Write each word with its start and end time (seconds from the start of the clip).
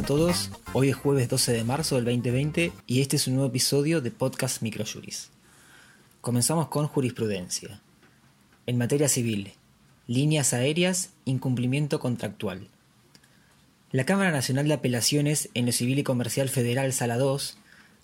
a 0.00 0.02
todos. 0.02 0.50
Hoy 0.72 0.88
es 0.88 0.96
jueves 0.96 1.28
12 1.28 1.52
de 1.52 1.62
marzo 1.62 1.96
del 1.96 2.06
2020 2.06 2.72
y 2.86 3.02
este 3.02 3.16
es 3.16 3.26
un 3.26 3.34
nuevo 3.34 3.50
episodio 3.50 4.00
de 4.00 4.10
Podcast 4.10 4.62
Microjuris. 4.62 5.28
Comenzamos 6.22 6.68
con 6.68 6.86
jurisprudencia. 6.86 7.82
En 8.66 8.78
materia 8.78 9.10
civil, 9.10 9.52
líneas 10.06 10.54
aéreas, 10.54 11.10
incumplimiento 11.26 12.00
contractual. 12.00 12.68
La 13.92 14.04
Cámara 14.06 14.30
Nacional 14.30 14.68
de 14.68 14.74
Apelaciones 14.74 15.50
en 15.52 15.66
lo 15.66 15.72
Civil 15.72 15.98
y 15.98 16.02
Comercial 16.02 16.48
Federal 16.48 16.94
Sala 16.94 17.18
2 17.18 17.58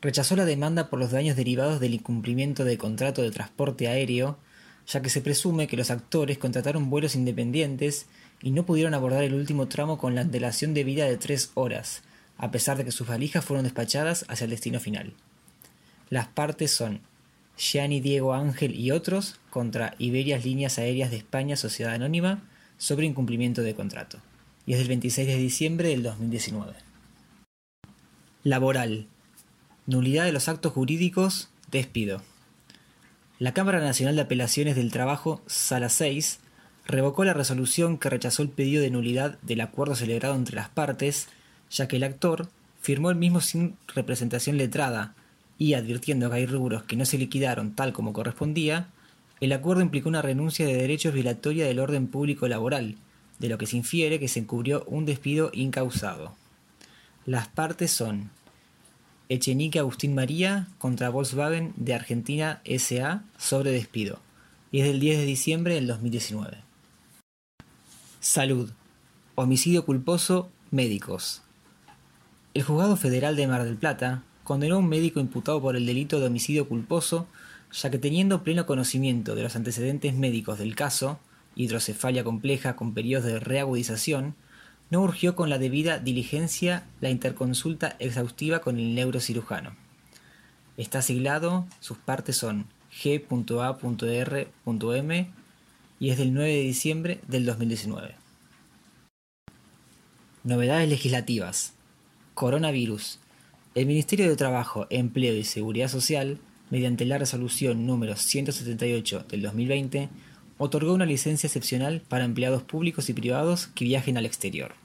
rechazó 0.00 0.34
la 0.34 0.46
demanda 0.46 0.88
por 0.88 0.98
los 0.98 1.10
daños 1.10 1.36
derivados 1.36 1.78
del 1.78 1.92
incumplimiento 1.92 2.64
de 2.64 2.78
contrato 2.78 3.20
de 3.20 3.32
transporte 3.32 3.88
aéreo, 3.88 4.38
ya 4.86 5.02
que 5.02 5.10
se 5.10 5.20
presume 5.20 5.68
que 5.68 5.76
los 5.76 5.90
actores 5.90 6.38
contrataron 6.38 6.90
vuelos 6.90 7.14
independientes 7.14 8.06
y 8.42 8.50
no 8.50 8.66
pudieron 8.66 8.94
abordar 8.94 9.22
el 9.22 9.34
último 9.34 9.68
tramo 9.68 9.98
con 9.98 10.14
la 10.14 10.22
antelación 10.22 10.74
de 10.74 10.84
vida 10.84 11.06
de 11.06 11.16
tres 11.16 11.50
horas, 11.54 12.02
a 12.36 12.50
pesar 12.50 12.76
de 12.76 12.84
que 12.84 12.92
sus 12.92 13.06
valijas 13.06 13.44
fueron 13.44 13.64
despachadas 13.64 14.24
hacia 14.28 14.44
el 14.44 14.50
destino 14.50 14.80
final. 14.80 15.14
Las 16.10 16.28
partes 16.28 16.72
son 16.72 17.00
Gianni 17.56 18.00
Diego 18.00 18.34
Ángel 18.34 18.74
y 18.74 18.90
otros 18.90 19.38
contra 19.50 19.94
Iberias 19.98 20.44
Líneas 20.44 20.78
Aéreas 20.78 21.10
de 21.10 21.18
España 21.18 21.56
Sociedad 21.56 21.94
Anónima 21.94 22.42
sobre 22.78 23.06
incumplimiento 23.06 23.62
de 23.62 23.74
contrato. 23.74 24.18
Y 24.66 24.72
es 24.72 24.78
del 24.78 24.88
26 24.88 25.26
de 25.26 25.36
diciembre 25.36 25.88
del 25.88 26.02
2019. 26.02 26.72
Laboral. 28.42 29.06
Nulidad 29.86 30.24
de 30.24 30.32
los 30.32 30.48
actos 30.48 30.72
jurídicos. 30.72 31.48
Despido. 31.70 32.22
La 33.42 33.52
Cámara 33.54 33.80
Nacional 33.80 34.14
de 34.14 34.22
Apelaciones 34.22 34.76
del 34.76 34.92
Trabajo, 34.92 35.42
Sala 35.48 35.88
6, 35.88 36.38
revocó 36.86 37.24
la 37.24 37.32
resolución 37.32 37.98
que 37.98 38.08
rechazó 38.08 38.44
el 38.44 38.50
pedido 38.50 38.80
de 38.80 38.90
nulidad 38.92 39.36
del 39.42 39.62
acuerdo 39.62 39.96
celebrado 39.96 40.36
entre 40.36 40.54
las 40.54 40.68
partes, 40.68 41.26
ya 41.68 41.88
que 41.88 41.96
el 41.96 42.04
actor 42.04 42.50
firmó 42.80 43.10
el 43.10 43.16
mismo 43.16 43.40
sin 43.40 43.74
representación 43.96 44.58
letrada 44.58 45.16
y 45.58 45.74
advirtiendo 45.74 46.30
que 46.30 46.36
hay 46.36 46.46
rubros 46.46 46.84
que 46.84 46.94
no 46.94 47.04
se 47.04 47.18
liquidaron 47.18 47.74
tal 47.74 47.92
como 47.92 48.12
correspondía, 48.12 48.90
el 49.40 49.52
acuerdo 49.52 49.82
implicó 49.82 50.08
una 50.08 50.22
renuncia 50.22 50.64
de 50.64 50.76
derechos 50.76 51.12
violatoria 51.12 51.66
del 51.66 51.80
orden 51.80 52.06
público 52.06 52.46
laboral, 52.46 52.94
de 53.40 53.48
lo 53.48 53.58
que 53.58 53.66
se 53.66 53.76
infiere 53.76 54.20
que 54.20 54.28
se 54.28 54.38
encubrió 54.38 54.84
un 54.86 55.04
despido 55.04 55.50
incausado. 55.52 56.36
Las 57.26 57.48
partes 57.48 57.90
son 57.90 58.30
Echenique 59.32 59.78
Agustín 59.78 60.14
María 60.14 60.68
contra 60.76 61.08
Volkswagen 61.08 61.72
de 61.76 61.94
Argentina 61.94 62.60
SA 62.66 63.24
sobre 63.38 63.70
despido, 63.70 64.20
y 64.70 64.80
es 64.80 64.86
del 64.86 65.00
10 65.00 65.18
de 65.20 65.24
diciembre 65.24 65.74
del 65.74 65.86
2019. 65.86 66.58
Salud. 68.20 68.70
Homicidio 69.34 69.86
culposo. 69.86 70.50
Médicos. 70.70 71.42
El 72.52 72.62
Juzgado 72.62 72.96
Federal 72.96 73.34
de 73.36 73.46
Mar 73.46 73.64
del 73.64 73.76
Plata 73.76 74.22
condenó 74.44 74.74
a 74.74 74.78
un 74.78 74.88
médico 74.88 75.18
imputado 75.18 75.62
por 75.62 75.76
el 75.76 75.86
delito 75.86 76.20
de 76.20 76.26
homicidio 76.26 76.68
culposo, 76.68 77.26
ya 77.72 77.90
que 77.90 77.98
teniendo 77.98 78.42
pleno 78.42 78.66
conocimiento 78.66 79.34
de 79.34 79.44
los 79.44 79.56
antecedentes 79.56 80.14
médicos 80.14 80.58
del 80.58 80.74
caso, 80.74 81.18
hidrocefalia 81.54 82.22
compleja 82.22 82.76
con 82.76 82.92
periodos 82.92 83.26
de 83.26 83.40
reagudización, 83.40 84.34
no 84.92 85.00
urgió 85.00 85.34
con 85.34 85.48
la 85.48 85.58
debida 85.58 85.98
diligencia 85.98 86.84
la 87.00 87.08
interconsulta 87.08 87.96
exhaustiva 87.98 88.58
con 88.58 88.78
el 88.78 88.94
neurocirujano. 88.94 89.74
Está 90.76 91.00
siglado, 91.00 91.66
sus 91.80 91.96
partes 91.96 92.36
son 92.36 92.66
G.A.R.M 93.02 93.22
y 95.98 96.10
es 96.10 96.18
del 96.18 96.34
9 96.34 96.52
de 96.52 96.60
diciembre 96.60 97.20
del 97.26 97.46
2019. 97.46 98.16
Novedades 100.44 100.90
legislativas. 100.90 101.72
Coronavirus. 102.34 103.18
El 103.74 103.86
Ministerio 103.86 104.28
de 104.28 104.36
Trabajo, 104.36 104.86
Empleo 104.90 105.34
y 105.34 105.44
Seguridad 105.44 105.88
Social, 105.88 106.38
mediante 106.68 107.06
la 107.06 107.16
resolución 107.16 107.86
número 107.86 108.14
178 108.14 109.24
del 109.30 109.40
2020, 109.40 110.10
otorgó 110.58 110.92
una 110.92 111.06
licencia 111.06 111.46
excepcional 111.46 112.02
para 112.06 112.26
empleados 112.26 112.62
públicos 112.62 113.08
y 113.08 113.14
privados 113.14 113.68
que 113.68 113.86
viajen 113.86 114.18
al 114.18 114.26
exterior. 114.26 114.81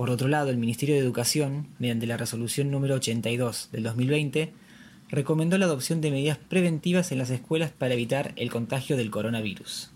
Por 0.00 0.08
otro 0.08 0.28
lado, 0.28 0.48
el 0.48 0.56
Ministerio 0.56 0.94
de 0.94 1.02
Educación, 1.02 1.66
mediante 1.78 2.06
la 2.06 2.16
resolución 2.16 2.70
número 2.70 2.94
82 2.94 3.68
del 3.70 3.82
2020, 3.82 4.50
recomendó 5.10 5.58
la 5.58 5.66
adopción 5.66 6.00
de 6.00 6.10
medidas 6.10 6.38
preventivas 6.38 7.12
en 7.12 7.18
las 7.18 7.28
escuelas 7.28 7.70
para 7.70 7.92
evitar 7.92 8.32
el 8.36 8.50
contagio 8.50 8.96
del 8.96 9.10
coronavirus. 9.10 9.90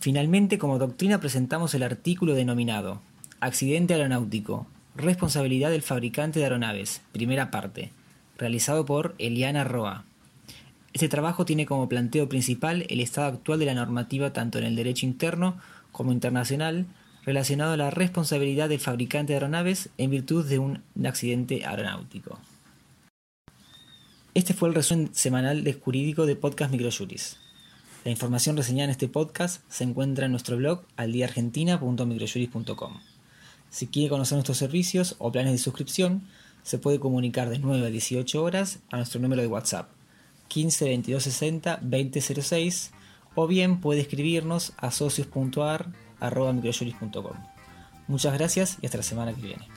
Finalmente, 0.00 0.58
como 0.58 0.80
doctrina 0.80 1.20
presentamos 1.20 1.72
el 1.74 1.84
artículo 1.84 2.34
denominado 2.34 3.00
Accidente 3.38 3.94
aeronáutico, 3.94 4.66
responsabilidad 4.96 5.70
del 5.70 5.82
fabricante 5.82 6.40
de 6.40 6.46
aeronaves, 6.46 7.02
primera 7.12 7.52
parte, 7.52 7.92
realizado 8.36 8.84
por 8.86 9.14
Eliana 9.18 9.62
Roa. 9.62 10.04
Este 10.94 11.08
trabajo 11.08 11.44
tiene 11.44 11.64
como 11.64 11.88
planteo 11.88 12.28
principal 12.28 12.86
el 12.88 12.98
estado 12.98 13.28
actual 13.28 13.60
de 13.60 13.66
la 13.66 13.74
normativa 13.74 14.32
tanto 14.32 14.58
en 14.58 14.64
el 14.64 14.74
derecho 14.74 15.06
interno 15.06 15.58
como 15.92 16.10
internacional 16.10 16.86
relacionado 17.24 17.72
a 17.72 17.76
la 17.76 17.90
responsabilidad 17.90 18.68
del 18.68 18.80
fabricante 18.80 19.32
de 19.32 19.36
aeronaves 19.36 19.90
en 19.98 20.10
virtud 20.10 20.46
de 20.46 20.58
un 20.58 20.82
accidente 21.04 21.64
aeronáutico. 21.64 22.38
Este 24.34 24.54
fue 24.54 24.68
el 24.68 24.74
resumen 24.74 25.10
semanal 25.12 25.64
de 25.64 25.74
jurídico 25.74 26.26
de 26.26 26.36
Podcast 26.36 26.70
Microjuris. 26.70 27.38
La 28.04 28.10
información 28.10 28.56
reseñada 28.56 28.84
en 28.84 28.90
este 28.90 29.08
podcast 29.08 29.62
se 29.68 29.84
encuentra 29.84 30.26
en 30.26 30.30
nuestro 30.30 30.56
blog 30.56 30.84
aldiaargentina.microjuris.com. 30.96 33.00
Si 33.68 33.86
quiere 33.88 34.08
conocer 34.08 34.36
nuestros 34.36 34.58
servicios 34.58 35.16
o 35.18 35.30
planes 35.30 35.52
de 35.52 35.58
suscripción, 35.58 36.22
se 36.62 36.78
puede 36.78 37.00
comunicar 37.00 37.50
de 37.50 37.58
9 37.58 37.86
a 37.86 37.90
18 37.90 38.42
horas 38.42 38.78
a 38.90 38.96
nuestro 38.96 39.20
número 39.20 39.42
de 39.42 39.48
WhatsApp 39.48 39.90
15 40.48 40.84
22 40.84 41.22
60 41.22 41.78
20 41.82 42.20
06 42.20 42.90
o 43.34 43.46
bien 43.46 43.80
puede 43.80 44.00
escribirnos 44.00 44.72
a 44.76 44.90
socios.ar.microjuris.com. 46.20 47.36
Muchas 48.06 48.34
gracias 48.34 48.78
y 48.80 48.86
hasta 48.86 48.98
la 48.98 49.02
semana 49.02 49.32
que 49.34 49.42
viene. 49.42 49.68